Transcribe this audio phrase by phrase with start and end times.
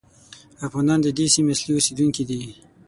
[0.67, 2.41] افغانان د دې سیمې اصلي اوسېدونکي دي.